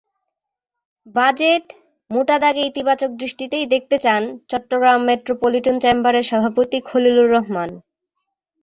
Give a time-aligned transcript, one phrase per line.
[1.15, 1.65] Budget
[2.11, 7.69] মোটা দাগে ইতিবাচক দৃষ্টিতেই দেখতে চান চট্টগ্রাম মেট্রোপলিটন চেম্বারের সভাপতি খলিলুর রহমান।